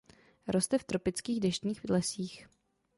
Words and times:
Roste 0.47 0.77
v 0.77 0.83
tropických 0.83 1.39
deštných 1.39 1.83
lesích. 1.89 2.47